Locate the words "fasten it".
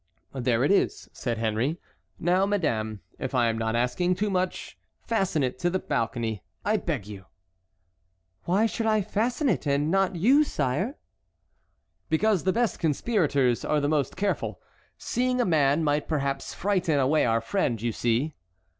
5.03-5.59, 9.03-9.67